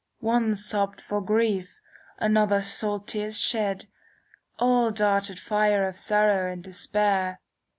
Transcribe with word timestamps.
One 0.21 0.55
sobbed 0.55 0.99
for 0.99 1.21
grief; 1.21 1.79
another 2.17 2.63
salt 2.63 3.05
tears 3.07 3.39
shed, 3.39 3.85
All 4.57 4.89
darted 4.89 5.39
fire 5.39 5.87
of 5.87 5.95
sorrow 5.95 6.51
and 6.51 6.63
despair. 6.63 7.39